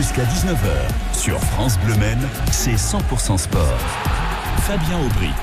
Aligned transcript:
Jusqu'à 0.00 0.24
19h, 0.24 1.12
sur 1.12 1.38
France 1.38 1.78
Bleu 1.84 1.94
Maine, 1.96 2.26
c'est 2.50 2.76
100% 2.76 3.36
sport. 3.36 3.78
Fabien 4.62 4.98
Aubric. 4.98 5.34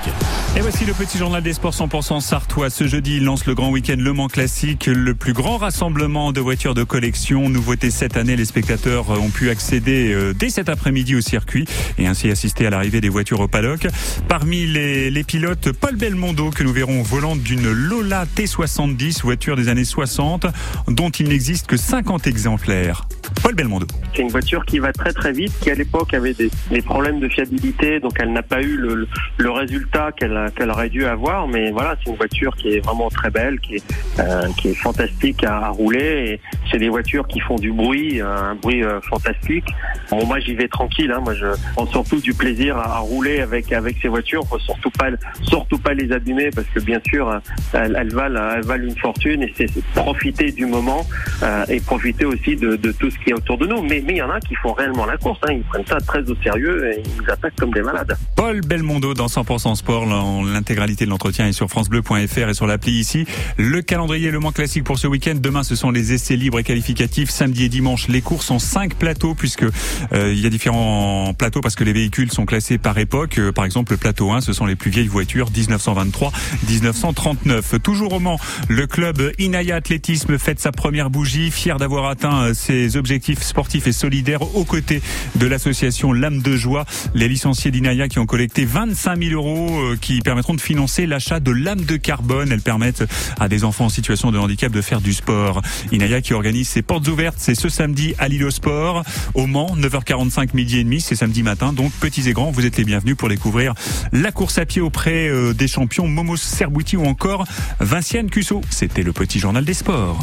Et 0.56 0.60
voici 0.60 0.84
le 0.84 0.94
petit 0.94 1.16
journal 1.16 1.44
des 1.44 1.52
sports 1.52 1.74
100% 1.74 2.20
sartois. 2.20 2.68
Ce 2.68 2.88
jeudi, 2.88 3.18
il 3.18 3.24
lance 3.24 3.46
le 3.46 3.54
grand 3.54 3.70
week-end 3.70 3.94
Le 3.96 4.12
Mans 4.12 4.26
Classique, 4.26 4.86
le 4.86 5.14
plus 5.14 5.32
grand 5.32 5.58
rassemblement 5.58 6.32
de 6.32 6.40
voitures 6.40 6.74
de 6.74 6.82
collection. 6.82 7.48
Nouveauté 7.48 7.92
cette 7.92 8.16
année, 8.16 8.34
les 8.34 8.46
spectateurs 8.46 9.10
ont 9.10 9.30
pu 9.30 9.48
accéder 9.48 10.12
euh, 10.12 10.34
dès 10.34 10.50
cet 10.50 10.68
après-midi 10.68 11.14
au 11.14 11.20
circuit 11.20 11.64
et 11.96 12.08
ainsi 12.08 12.28
assister 12.28 12.66
à 12.66 12.70
l'arrivée 12.70 13.00
des 13.00 13.10
voitures 13.10 13.38
au 13.38 13.46
paddock. 13.46 13.86
Parmi 14.26 14.66
les, 14.66 15.08
les 15.12 15.22
pilotes, 15.22 15.70
Paul 15.70 15.94
Belmondo, 15.94 16.50
que 16.50 16.64
nous 16.64 16.72
verrons 16.72 17.04
volant 17.04 17.36
d'une 17.36 17.70
Lola 17.70 18.24
T70, 18.24 19.22
voiture 19.22 19.54
des 19.54 19.68
années 19.68 19.84
60, 19.84 20.46
dont 20.88 21.10
il 21.10 21.28
n'existe 21.28 21.68
que 21.68 21.76
50 21.76 22.26
exemplaires. 22.26 23.06
Paul 23.42 23.54
Belmondo. 23.54 23.86
C'est 24.14 24.22
une 24.22 24.30
voiture 24.30 24.64
qui 24.64 24.78
va 24.78 24.92
très 24.92 25.12
très 25.12 25.32
vite, 25.32 25.52
qui 25.60 25.70
à 25.70 25.74
l'époque 25.74 26.12
avait 26.14 26.34
des, 26.34 26.50
problèmes 26.82 27.20
de 27.20 27.28
fiabilité, 27.28 28.00
donc 28.00 28.12
elle 28.18 28.32
n'a 28.32 28.42
pas 28.42 28.62
eu 28.62 28.76
le, 28.76 29.50
résultat 29.50 30.12
qu'elle 30.12 30.70
aurait 30.70 30.88
dû 30.90 31.04
avoir. 31.04 31.48
Mais 31.48 31.70
voilà, 31.70 31.96
c'est 31.98 32.10
une 32.10 32.16
voiture 32.16 32.54
qui 32.56 32.68
est 32.74 32.80
vraiment 32.80 33.08
très 33.08 33.30
belle, 33.30 33.58
qui 33.60 33.76
est, 33.76 33.84
euh, 34.18 34.48
fantastique 34.74 35.44
à, 35.44 35.66
à 35.66 35.68
rouler. 35.70 36.40
C'est 36.70 36.78
des 36.78 36.88
voitures 36.88 37.26
qui 37.26 37.40
font 37.40 37.56
du 37.56 37.72
bruit, 37.72 38.20
un 38.20 38.54
bruit 38.54 38.82
euh, 38.82 39.00
fantastique. 39.02 39.66
Moi 40.12 40.40
j'y 40.40 40.54
vais 40.54 40.68
tranquille. 40.68 41.12
Hein. 41.12 41.20
Moi 41.22 41.34
je 41.34 41.46
prends 41.74 41.86
surtout 41.86 42.20
du 42.20 42.34
plaisir 42.34 42.76
à, 42.76 42.98
rouler 42.98 43.40
avec 43.40 43.66
ces 44.00 44.08
voitures. 44.08 44.42
Surtout 44.58 45.78
pas 45.78 45.94
les 45.94 46.12
abîmer 46.12 46.50
parce 46.50 46.66
que 46.68 46.80
bien 46.80 47.00
sûr 47.06 47.40
elles, 47.72 48.12
valent 48.12 48.74
une 48.76 48.96
fortune 48.96 49.42
et 49.42 49.52
c'est 49.56 49.68
profiter 49.94 50.52
du 50.52 50.66
moment 50.66 51.06
euh, 51.42 51.64
et 51.68 51.80
profiter 51.80 52.24
aussi 52.24 52.56
de, 52.56 52.76
de 52.76 52.92
tout 52.92 53.10
ce 53.10 53.17
qui 53.24 53.30
est 53.30 53.34
autour 53.34 53.58
de 53.58 53.66
nous. 53.66 53.82
Mais 53.82 54.02
il 54.06 54.16
y 54.16 54.22
en 54.22 54.30
a 54.30 54.40
qui 54.40 54.54
font 54.56 54.72
réellement 54.72 55.06
la 55.06 55.16
course. 55.16 55.38
Hein. 55.44 55.52
Ils 55.52 55.62
prennent 55.62 55.86
ça 55.86 56.00
très 56.00 56.20
au 56.28 56.34
sérieux 56.42 56.90
et 56.92 57.02
ils 57.04 57.22
nous 57.22 57.30
attaquent 57.30 57.56
comme 57.56 57.72
des 57.72 57.82
malades. 57.82 58.16
Paul 58.36 58.60
Belmondo 58.60 59.14
dans 59.14 59.26
100% 59.26 59.74
sport. 59.74 60.06
L'intégralité 60.06 61.04
de 61.04 61.10
l'entretien 61.10 61.46
est 61.46 61.52
sur 61.52 61.68
francebleu.fr 61.68 62.48
et 62.48 62.54
sur 62.54 62.66
l'appli 62.66 62.92
ici. 62.92 63.26
Le 63.56 63.82
calendrier 63.82 64.30
Le 64.30 64.38
Mans 64.38 64.52
classique 64.52 64.84
pour 64.84 64.98
ce 64.98 65.06
week-end. 65.06 65.34
Demain, 65.36 65.62
ce 65.62 65.74
sont 65.74 65.90
les 65.90 66.12
essais 66.12 66.36
libres 66.36 66.58
et 66.58 66.64
qualificatifs. 66.64 67.30
Samedi 67.30 67.64
et 67.64 67.68
dimanche, 67.68 68.08
les 68.08 68.22
courses 68.22 68.46
sont 68.46 68.58
cinq 68.58 68.94
plateaux 68.94 69.34
puisque 69.34 69.64
euh, 69.64 70.32
il 70.32 70.40
y 70.40 70.46
a 70.46 70.50
différents 70.50 71.34
plateaux 71.34 71.60
parce 71.60 71.74
que 71.74 71.84
les 71.84 71.92
véhicules 71.92 72.30
sont 72.32 72.46
classés 72.46 72.78
par 72.78 72.98
époque. 72.98 73.38
Euh, 73.38 73.52
par 73.52 73.64
exemple, 73.64 73.92
le 73.92 73.98
plateau 73.98 74.30
1, 74.32 74.40
ce 74.40 74.52
sont 74.52 74.66
les 74.66 74.76
plus 74.76 74.90
vieilles 74.90 75.08
voitures 75.08 75.50
1923, 75.50 76.32
1939. 76.68 77.82
Toujours 77.82 78.12
au 78.12 78.20
Mans, 78.20 78.38
le 78.68 78.86
club 78.86 79.32
Inaya 79.38 79.76
Athlétisme 79.76 80.38
fête 80.38 80.60
sa 80.60 80.72
première 80.72 81.10
bougie, 81.10 81.50
fier 81.50 81.76
d'avoir 81.76 82.06
atteint 82.06 82.42
euh, 82.42 82.54
ses 82.54 82.96
objectifs 82.96 83.07
sportifs 83.40 83.86
et 83.86 83.92
solidaires 83.92 84.42
aux 84.54 84.64
côtés 84.64 85.02
de 85.36 85.46
l'association 85.46 86.12
L'âme 86.12 86.42
de 86.42 86.56
joie. 86.56 86.84
Les 87.14 87.28
licenciés 87.28 87.70
d'Inaya 87.70 88.08
qui 88.08 88.18
ont 88.18 88.26
collecté 88.26 88.64
25 88.64 89.22
000 89.22 89.34
euros 89.34 89.78
euh, 89.80 89.96
qui 90.00 90.20
permettront 90.20 90.54
de 90.54 90.60
financer 90.60 91.06
l'achat 91.06 91.40
de 91.40 91.50
lames 91.50 91.84
de 91.84 91.96
carbone. 91.96 92.52
Elles 92.52 92.60
permettent 92.60 93.04
à 93.38 93.48
des 93.48 93.64
enfants 93.64 93.86
en 93.86 93.88
situation 93.88 94.30
de 94.30 94.38
handicap 94.38 94.72
de 94.72 94.82
faire 94.82 95.00
du 95.00 95.12
sport. 95.12 95.62
Inaya 95.92 96.20
qui 96.20 96.34
organise 96.34 96.68
ses 96.68 96.82
portes 96.82 97.06
ouvertes, 97.08 97.36
c'est 97.38 97.54
ce 97.54 97.68
samedi 97.68 98.14
à 98.18 98.28
Lille 98.28 98.50
Sport, 98.50 99.04
au 99.34 99.46
Mans, 99.46 99.74
9h45 99.76 100.50
midi 100.54 100.78
et 100.78 100.84
demi, 100.84 101.00
c'est 101.00 101.16
samedi 101.16 101.42
matin. 101.42 101.72
Donc 101.72 101.92
petits 101.92 102.28
et 102.28 102.32
grands, 102.32 102.50
vous 102.50 102.66
êtes 102.66 102.76
les 102.76 102.84
bienvenus 102.84 103.16
pour 103.16 103.28
découvrir 103.28 103.74
la 104.12 104.32
course 104.32 104.58
à 104.58 104.66
pied 104.66 104.80
auprès 104.80 105.28
euh, 105.28 105.52
des 105.54 105.68
champions 105.68 106.06
Momo 106.06 106.36
Serbouti 106.36 106.96
ou 106.96 107.04
encore 107.06 107.46
Vinciane 107.80 108.30
Cusso. 108.30 108.60
C'était 108.70 109.02
le 109.02 109.12
petit 109.12 109.38
journal 109.38 109.64
des 109.64 109.74
sports. 109.74 110.18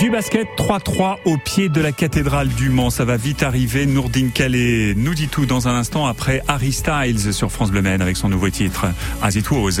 Du 0.00 0.10
basket 0.10 0.46
3-3 0.56 1.16
au 1.24 1.36
pied 1.38 1.68
de 1.68 1.80
la 1.80 1.90
cathédrale 1.90 2.48
du 2.48 2.70
Mans. 2.70 2.90
Ça 2.90 3.04
va 3.04 3.16
vite 3.16 3.42
arriver. 3.42 3.84
Nourdine 3.84 4.30
Calais 4.30 4.94
nous 4.96 5.14
dit 5.14 5.26
tout 5.26 5.44
dans 5.44 5.66
un 5.66 5.74
instant 5.74 6.06
après 6.06 6.40
Harry 6.46 6.72
Styles 6.72 7.32
sur 7.34 7.50
France 7.50 7.72
Bleu 7.72 7.82
Maine 7.82 8.00
avec 8.00 8.16
son 8.16 8.28
nouveau 8.28 8.48
titre 8.48 8.86
As 9.22 9.34
It 9.34 9.50
Was. 9.50 9.80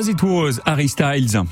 As 0.00 0.08
It 0.08 0.22
Harry 0.64 0.88
Styles. 0.88 1.44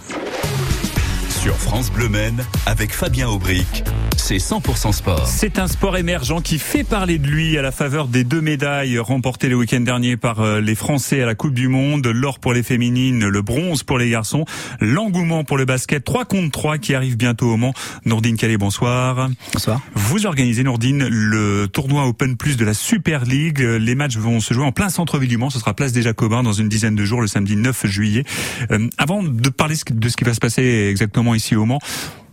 Sur 1.29 1.55
France 1.55 1.91
Bleu 1.91 2.09
Maine, 2.09 2.43
avec 2.65 2.95
Fabien 2.95 3.29
Aubric, 3.29 3.85
c'est 4.29 4.37
100% 4.37 4.93
sport. 4.93 5.27
C'est 5.27 5.59
un 5.59 5.67
sport 5.67 5.97
émergent 5.97 6.43
qui 6.43 6.59
fait 6.59 6.85
parler 6.85 7.17
de 7.17 7.27
lui 7.27 7.57
à 7.57 7.63
la 7.63 7.73
faveur 7.73 8.09
des 8.09 8.25
deux 8.25 8.43
médailles 8.43 8.99
remportées 8.99 9.49
le 9.49 9.57
week-end 9.57 9.81
dernier 9.81 10.19
par 10.19 10.41
euh, 10.41 10.61
les 10.61 10.75
Français 10.75 11.23
à 11.23 11.25
la 11.25 11.35
Coupe 11.35 11.55
du 11.55 11.69
Monde. 11.69 12.07
L'or 12.07 12.39
pour 12.39 12.53
les 12.53 12.63
féminines, 12.63 13.27
le 13.27 13.41
bronze 13.41 13.85
pour 13.85 13.97
les 13.97 14.11
garçons. 14.11 14.45
L'engouement 14.81 15.45
pour 15.45 15.57
le 15.57 15.65
basket 15.65 16.05
3 16.05 16.27
contre 16.27 16.51
3 16.51 16.77
qui 16.77 16.95
arrive 16.95 17.17
bientôt 17.17 17.47
au 17.47 17.57
Mans. 17.57 17.73
Nourdine 18.05 18.37
Calais, 18.37 18.59
bonsoir. 18.59 19.31
Bonsoir. 19.55 19.81
Vous 19.95 20.27
organisez, 20.27 20.63
Nourdine, 20.63 21.09
le 21.09 21.67
tournoi 21.67 22.05
Open 22.05 22.37
Plus 22.37 22.59
de 22.59 22.67
la 22.67 22.75
Super 22.75 23.25
League. 23.25 23.61
Les 23.61 23.95
matchs 23.95 24.19
vont 24.19 24.41
se 24.41 24.53
jouer 24.53 24.67
en 24.67 24.73
plein 24.73 24.91
centre-ville 24.91 25.31
du 25.31 25.39
Mans. 25.39 25.49
Ce 25.49 25.59
sera 25.59 25.73
place 25.73 25.93
des 25.93 26.03
Jacobins 26.03 26.43
dans 26.43 26.53
une 26.53 26.69
dizaine 26.69 26.97
de 26.97 27.05
jours, 27.07 27.23
le 27.23 27.29
samedi 27.29 27.57
9 27.57 27.87
juillet. 27.87 28.25
Euh, 28.73 28.91
avant 28.99 29.23
de 29.23 29.49
parler 29.49 29.77
de 29.91 30.09
ce 30.11 30.19
qui 30.19 30.25
va 30.25 30.35
se 30.35 30.41
passer 30.41 30.89
exactement 30.91 31.35
ici 31.35 31.57
au 31.57 31.65
Mans, 31.65 31.79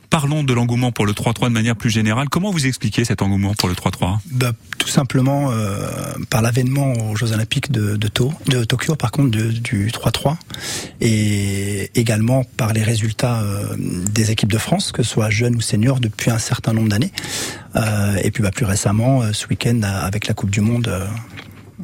Parlons 0.10 0.44
de 0.44 0.54
l'engouement 0.54 0.92
pour 0.92 1.06
le 1.06 1.14
3-3 1.14 1.50
de 1.50 1.54
manière 1.54 1.76
plus 1.76 1.90
générale. 1.90 2.30
Comment 2.30 2.52
vous 2.52 2.68
expliquez 2.68 3.06
cet 3.06 3.22
engouement 3.22 3.54
pour 3.54 3.70
le 3.70 3.76
3-3 3.76 4.20
bah, 4.32 4.52
Tout 4.78 4.88
simplement 4.88 5.52
euh, 5.52 5.90
par 6.30 6.42
l'avènement 6.42 6.94
aux 6.94 7.16
Jeux 7.16 7.32
Olympiques 7.32 7.72
de, 7.72 7.96
Tokyo, 8.08 8.96
par 8.96 9.12
contre, 9.12 9.30
du 9.30 9.90
3-3, 9.90 10.36
et 11.02 11.92
également 11.96 12.44
par 12.58 12.74
les 12.74 12.84
résultats 12.84 13.42
euh, 13.42 13.76
des 13.78 14.32
équipes 14.32 14.52
de 14.52 14.58
France, 14.58 14.92
que 14.92 15.04
ce 15.04 15.10
soit 15.10 15.30
jeunes 15.30 15.56
ou 15.56 15.62
seniors, 15.62 16.00
depuis 16.00 16.32
un 16.32 16.40
certain 16.40 16.74
nombre 16.74 16.90
d'années. 16.90 17.12
Euh, 17.76 18.16
et 18.24 18.32
puis 18.32 18.44
bah, 18.44 18.52
plus 18.52 18.66
récemment, 18.66 19.34
ce 19.34 19.48
week-end, 19.48 19.82
avec 19.84 20.28
la 20.28 20.34
Coupe 20.34 20.50
du 20.50 20.62
Monde 20.62 20.90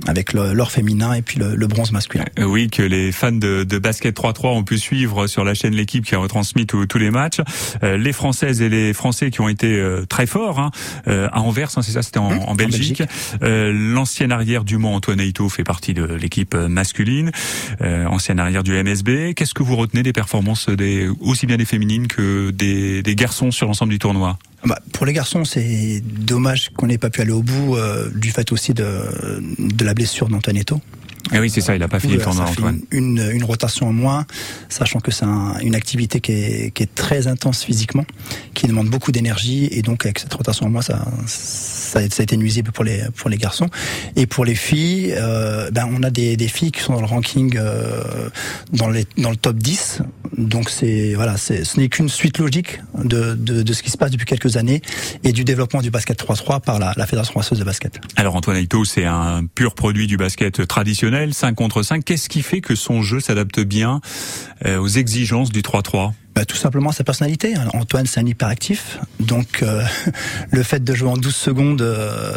avec 0.07 0.33
l'or 0.33 0.71
féminin 0.71 1.13
et 1.13 1.21
puis 1.21 1.39
le, 1.39 1.67
bronze 1.67 1.91
masculin. 1.91 2.25
Euh, 2.39 2.45
oui, 2.45 2.69
que 2.69 2.81
les 2.81 3.11
fans 3.11 3.31
de, 3.31 3.63
de 3.63 3.79
basket 3.79 4.15
3-3 4.17 4.47
ont 4.47 4.63
pu 4.63 4.77
suivre 4.77 5.27
sur 5.27 5.43
la 5.43 5.53
chaîne 5.53 5.73
L'équipe 5.73 6.05
qui 6.05 6.15
a 6.15 6.17
retransmis 6.17 6.65
tous 6.65 6.97
les 6.97 7.11
matchs. 7.11 7.39
Euh, 7.83 7.97
les 7.97 8.13
Françaises 8.13 8.61
et 8.61 8.69
les 8.69 8.93
Français 8.93 9.31
qui 9.31 9.41
ont 9.41 9.49
été 9.49 9.73
euh, 9.75 10.05
très 10.05 10.25
forts 10.25 10.59
hein, 10.59 10.71
à 11.05 11.41
Anvers, 11.41 11.69
hein, 11.77 11.81
c'est 11.81 11.91
ça, 11.91 12.01
c'était 12.01 12.19
en, 12.19 12.31
en, 12.31 12.55
Belgique. 12.55 13.03
L'ancienne 13.41 14.31
arrière 14.31 14.63
du 14.63 14.77
Mont 14.77 14.95
Antoine 14.95 15.19
Aito 15.19 15.49
fait 15.49 15.63
partie 15.63 15.93
de 15.93 16.03
l'équipe 16.03 16.55
masculine, 16.55 17.31
ancienne 17.81 18.39
arrière 18.39 18.63
du 18.63 18.71
MSB. 18.71 19.33
Qu'est-ce 19.35 19.53
que 19.53 19.63
vous 19.63 19.75
retenez 19.75 20.03
des 20.03 20.13
performances 20.13 20.69
des 20.69 21.09
aussi 21.19 21.45
bien 21.45 21.57
des 21.57 21.65
féminines 21.65 22.07
que 22.07 22.51
des, 22.51 23.01
des 23.01 23.15
garçons 23.15 23.51
sur 23.51 23.67
l'ensemble 23.67 23.91
du 23.91 23.99
tournoi? 23.99 24.37
Bah, 24.65 24.79
pour 24.93 25.05
les 25.05 25.13
garçons, 25.13 25.45
c'est 25.45 26.01
dommage 26.01 26.69
qu'on 26.69 26.87
n'ait 26.87 26.97
pas 26.97 27.09
pu 27.09 27.21
aller 27.21 27.31
au 27.31 27.41
bout 27.41 27.77
du 28.15 28.31
fait 28.31 28.51
aussi 28.51 28.73
de, 28.73 28.85
de 29.57 29.85
la 29.85 29.93
blessure 29.93 30.29
d'Antoinetto. 30.29 30.81
Ah 31.33 31.39
oui, 31.39 31.49
c'est 31.49 31.61
ça, 31.61 31.75
il 31.75 31.79
n'a 31.79 31.87
pas 31.87 31.99
fini 31.99 32.13
le 32.13 32.21
tournoi, 32.21 32.45
Antoine. 32.45 32.81
Une, 32.91 33.29
une, 33.31 33.43
rotation 33.43 33.87
en 33.87 33.93
moins, 33.93 34.25
sachant 34.67 34.99
que 34.99 35.11
c'est 35.11 35.25
une 35.25 35.75
activité 35.75 36.19
qui 36.19 36.33
est, 36.33 36.71
qui 36.71 36.83
est, 36.83 36.93
très 36.93 37.27
intense 37.27 37.63
physiquement, 37.63 38.05
qui 38.53 38.67
demande 38.67 38.89
beaucoup 38.89 39.13
d'énergie, 39.13 39.69
et 39.71 39.81
donc 39.81 40.05
avec 40.05 40.19
cette 40.19 40.33
rotation 40.33 40.65
en 40.65 40.69
moins, 40.69 40.81
ça, 40.81 41.05
ça, 41.27 41.99
a 41.99 42.03
été 42.03 42.35
nuisible 42.35 42.71
pour 42.71 42.83
les, 42.83 43.03
pour 43.15 43.29
les 43.29 43.37
garçons. 43.37 43.69
Et 44.17 44.25
pour 44.25 44.43
les 44.43 44.55
filles, 44.55 45.13
euh, 45.15 45.71
ben 45.71 45.87
on 45.89 46.03
a 46.03 46.09
des, 46.09 46.35
des, 46.35 46.47
filles 46.49 46.71
qui 46.71 46.81
sont 46.81 46.93
dans 46.93 47.01
le 47.01 47.07
ranking 47.07 47.55
euh, 47.55 48.29
dans, 48.73 48.89
les, 48.89 49.05
dans 49.17 49.29
le 49.29 49.37
top 49.37 49.57
10, 49.57 50.01
donc 50.37 50.69
c'est 50.69 51.13
voilà, 51.13 51.37
ce 51.37 51.79
n'est 51.79 51.89
qu'une 51.89 52.09
suite 52.09 52.37
logique 52.37 52.79
de, 53.03 53.35
de, 53.35 53.63
de, 53.63 53.73
ce 53.73 53.83
qui 53.83 53.89
se 53.89 53.97
passe 53.97 54.11
depuis 54.11 54.25
quelques 54.25 54.57
années 54.57 54.81
et 55.23 55.31
du 55.31 55.43
développement 55.43 55.81
du 55.81 55.91
basket 55.91 56.21
3-3 56.21 56.61
par 56.61 56.79
la, 56.79 56.93
la 56.95 57.05
Fédération 57.05 57.31
française 57.31 57.59
de 57.59 57.63
basket. 57.63 57.99
Alors 58.15 58.35
Antoine 58.35 58.57
Aito, 58.57 58.85
c'est 58.85 59.05
un 59.05 59.45
pur 59.45 59.75
produit 59.75 60.07
du 60.07 60.17
basket 60.17 60.67
traditionnel, 60.67 61.33
5 61.33 61.55
contre 61.55 61.83
5. 61.83 62.03
Qu'est-ce 62.03 62.29
qui 62.29 62.41
fait 62.41 62.61
que 62.61 62.75
son 62.75 63.01
jeu 63.01 63.19
s'adapte 63.19 63.59
bien 63.59 64.01
euh, 64.65 64.79
aux 64.79 64.87
exigences 64.87 65.51
du 65.51 65.61
3-3 65.61 66.13
bah, 66.33 66.45
tout 66.45 66.55
simplement 66.55 66.93
sa 66.93 67.03
personnalité. 67.03 67.55
Antoine, 67.73 68.05
c'est 68.05 68.21
un 68.21 68.25
hyperactif, 68.25 68.99
donc 69.19 69.63
euh, 69.63 69.83
le 70.51 70.63
fait 70.63 70.81
de 70.81 70.93
jouer 70.93 71.09
en 71.09 71.17
12 71.17 71.35
secondes 71.35 71.81
euh, 71.81 72.33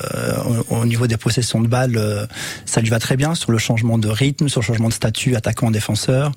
au, 0.68 0.84
niveau 0.84 1.06
des 1.06 1.16
possessions 1.16 1.60
de 1.60 1.68
balles, 1.68 1.96
euh, 1.96 2.26
ça 2.64 2.80
lui 2.80 2.90
va 2.90 2.98
très 2.98 3.16
bien 3.16 3.36
sur 3.36 3.52
le 3.52 3.58
changement 3.58 3.96
de 3.96 4.08
rythme, 4.08 4.48
sur 4.48 4.62
le 4.62 4.66
changement 4.66 4.88
de 4.88 4.94
statut, 4.94 5.36
attaquant-défenseur. 5.36 6.32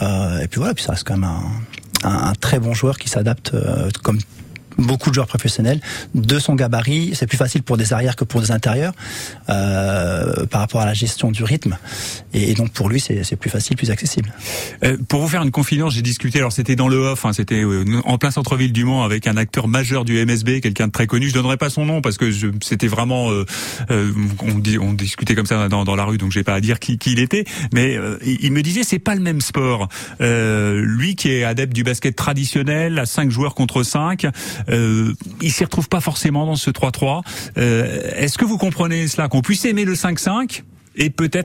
Et 0.00 0.48
puis 0.48 0.58
voilà, 0.58 0.74
puis 0.74 0.84
ça 0.84 0.92
reste 0.92 1.06
quand 1.06 1.16
même 1.16 1.30
un, 2.04 2.08
un, 2.08 2.32
très 2.34 2.58
bon 2.58 2.74
joueur 2.74 2.98
qui 2.98 3.08
s'adapte 3.08 3.52
comme 4.02 4.18
beaucoup 4.78 5.10
de 5.10 5.14
joueurs 5.14 5.26
professionnels 5.26 5.80
de 6.14 6.38
son 6.38 6.54
gabarit. 6.54 7.12
C'est 7.14 7.26
plus 7.26 7.36
facile 7.36 7.62
pour 7.62 7.76
des 7.76 7.92
arrières 7.92 8.16
que 8.16 8.24
pour 8.24 8.40
des 8.40 8.50
intérieurs 8.50 8.92
euh, 9.48 10.46
par 10.46 10.60
rapport 10.60 10.80
à 10.80 10.86
la 10.86 10.94
gestion 10.94 11.30
du 11.30 11.44
rythme. 11.44 11.76
Et, 12.32 12.54
donc 12.54 12.72
pour 12.72 12.88
lui, 12.88 13.00
c'est 13.00 13.36
plus 13.36 13.50
facile, 13.50 13.76
plus 13.76 13.90
accessible. 13.90 14.32
Euh, 14.84 14.96
pour 15.08 15.20
vous 15.20 15.28
faire 15.28 15.42
une 15.42 15.50
confidence, 15.50 15.94
j'ai 15.94 16.02
discuté. 16.02 16.38
Alors 16.38 16.52
c'était 16.52 16.76
dans 16.76 16.88
le 16.88 16.96
off, 16.96 17.24
hein, 17.24 17.32
c'était 17.32 17.62
euh, 17.62 17.84
en 18.04 18.18
plein 18.18 18.30
centre-ville 18.30 18.72
du 18.72 18.84
Mans 18.84 19.02
avec 19.02 19.26
un 19.26 19.36
acteur 19.36 19.68
majeur 19.68 20.04
du 20.04 20.24
MSB, 20.24 20.60
quelqu'un 20.60 20.86
de 20.86 20.92
très 20.92 21.06
connu. 21.06 21.28
Je 21.28 21.34
donnerai 21.34 21.56
pas 21.56 21.70
son 21.70 21.84
nom 21.84 22.00
parce 22.00 22.16
que 22.16 22.30
c'était 22.62 22.86
vraiment 22.86 23.30
euh, 23.30 23.44
euh, 23.90 24.12
on, 24.40 24.62
on, 24.80 24.92
discutait 24.92 25.34
comme 25.34 25.46
ça 25.46 25.68
dans, 25.68 25.84
dans 25.84 25.96
la 25.96 26.04
rue, 26.04 26.18
donc 26.18 26.32
j'ai 26.32 26.44
pas 26.44 26.54
à 26.54 26.60
dire 26.60 26.78
qui, 26.78 26.98
qui 26.98 27.12
il 27.12 27.20
était. 27.20 27.44
Mais 27.72 27.98
il 28.24 28.52
me 28.52 28.62
disait 28.62 28.82
c'est 28.82 28.98
pas 28.98 29.14
le 29.14 29.20
même 29.20 29.40
sport. 29.40 29.88
lui 30.20 31.16
qui 31.16 31.30
est 31.30 31.44
adepte 31.44 31.72
du 31.72 31.84
basket 31.84 32.16
traditionnel 32.16 32.98
à 32.98 33.06
5 33.06 33.30
joueurs 33.30 33.54
contre 33.54 33.82
5 33.82 34.26
euh, 34.70 35.14
il 35.40 35.52
s'y 35.52 35.64
retrouve 35.64 35.88
pas 35.88 36.00
forcément 36.00 36.46
dans 36.46 36.56
ce 36.56 36.70
3-3. 36.70 37.22
Euh, 37.56 38.10
Est-ce 38.16 38.38
que 38.38 38.44
vous 38.44 38.58
comprenez 38.58 39.08
cela 39.08 39.28
Qu'on 39.28 39.42
puisse 39.42 39.64
aimer 39.64 39.84
le 39.84 39.94
5-5 39.94 40.62
et 40.96 41.10
peut-être 41.10 41.36